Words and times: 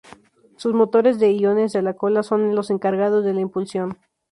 Sus 0.57 0.73
motores 0.73 1.19
de 1.19 1.31
iones 1.33 1.73
de 1.73 1.83
la 1.83 1.93
cola 1.93 2.23
son 2.23 2.55
los 2.55 2.71
encargados 2.71 3.23
de 3.23 3.35
la 3.35 3.41
impulsión. 3.41 3.99